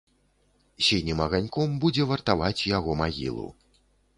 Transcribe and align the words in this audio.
Сінім 0.85 1.21
аганьком 1.27 1.77
будзе 1.83 2.09
вартаваць 2.13 2.67
яго 2.77 2.91
магілу. 3.05 3.47